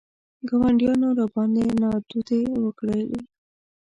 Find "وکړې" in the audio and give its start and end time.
2.63-3.01